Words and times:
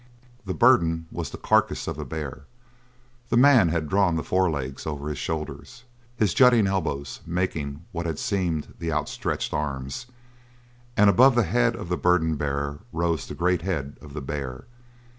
The 0.47 0.55
burden 0.55 1.05
was 1.11 1.29
the 1.29 1.37
carcass 1.37 1.87
of 1.87 1.99
a 1.99 2.05
bear; 2.05 2.45
the 3.29 3.37
man 3.37 3.69
had 3.69 3.87
drawn 3.87 4.15
the 4.15 4.23
forelegs 4.23 4.87
over 4.87 5.09
his 5.09 5.19
shoulders 5.19 5.83
his 6.17 6.33
jutting 6.33 6.65
elbows 6.65 7.21
making 7.23 7.85
what 7.91 8.07
had 8.07 8.17
seemed 8.17 8.73
the 8.79 8.91
outstretched 8.91 9.53
arms 9.53 10.07
and 10.97 11.07
above 11.07 11.35
the 11.35 11.43
head 11.43 11.75
of 11.75 11.87
the 11.87 11.97
burden 11.97 12.35
bearer 12.35 12.79
rose 12.91 13.27
the 13.27 13.35
great 13.35 13.61
head 13.61 13.95
of 14.01 14.13
the 14.15 14.21
bear. 14.21 14.65